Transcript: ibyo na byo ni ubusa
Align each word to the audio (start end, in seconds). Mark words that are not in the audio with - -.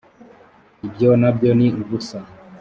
ibyo 0.85 1.09
na 1.21 1.29
byo 1.35 1.51
ni 1.59 1.67
ubusa 1.81 2.19